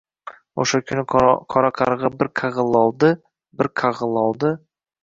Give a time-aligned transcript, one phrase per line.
[0.63, 3.13] Oʼsha kuni qora qargʼa bir qagʼillovdi,
[3.63, 4.57] bir qagʼillovdi…